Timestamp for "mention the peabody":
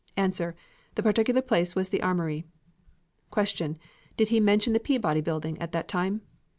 4.39-5.21